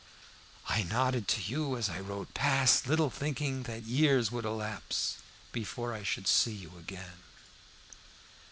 I 0.67 0.81
nodded 0.81 1.27
to 1.27 1.41
you 1.43 1.77
as 1.77 1.87
I 1.87 1.99
rode 1.99 2.33
past, 2.33 2.87
little 2.87 3.11
thinking 3.11 3.61
that 3.69 3.83
years 3.83 4.31
would 4.31 4.45
elapse 4.45 5.17
before 5.51 5.93
I 5.93 6.01
should 6.01 6.27
see 6.27 6.53
you 6.55 6.75
again. 6.79 7.21